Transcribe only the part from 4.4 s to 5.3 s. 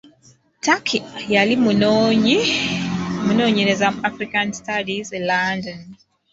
studies e